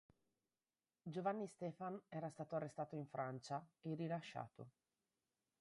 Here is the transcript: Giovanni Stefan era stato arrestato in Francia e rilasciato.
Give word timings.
Giovanni 1.03 1.45
Stefan 1.47 2.01
era 2.09 2.27
stato 2.27 2.55
arrestato 2.55 2.95
in 2.95 3.05
Francia 3.05 3.63
e 3.83 3.93
rilasciato. 3.93 4.69